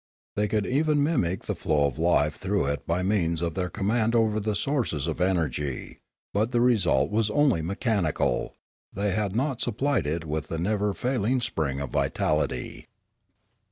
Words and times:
They 0.35 0.47
could 0.47 0.65
even 0.65 1.03
mimic 1.03 1.43
the 1.43 1.53
flow 1.53 1.85
of 1.85 1.99
life 1.99 2.33
through 2.35 2.65
it 2.65 2.87
by 2.87 3.03
means 3.03 3.43
of 3.43 3.53
their 3.53 3.69
command 3.69 4.15
over 4.15 4.39
the 4.39 4.55
sources 4.55 5.05
of 5.05 5.21
energy; 5.21 5.99
but 6.33 6.51
the 6.51 6.59
result 6.59 7.11
was 7.11 7.29
only 7.29 7.61
mechanical; 7.61 8.55
they 8.91 9.11
had 9.11 9.35
not 9.35 9.61
supplied 9.61 10.07
it 10.07 10.25
with 10.25 10.47
the 10.47 10.57
never 10.57 10.95
failing 10.95 11.39
spring 11.39 11.79
of 11.79 11.91
vitality. 11.91 12.87